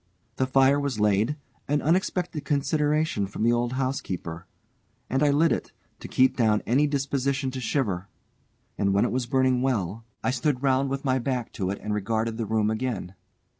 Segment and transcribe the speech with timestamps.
[0.37, 1.35] The fire was laid,
[1.67, 4.47] an unexpected consideration from the old housekeeper,
[5.11, 8.07] and I lit it, to keep down any disposition to shiver,
[8.79, 11.93] and when it was burning well, I stood round with my back to it and
[11.93, 13.13] regarded the room again.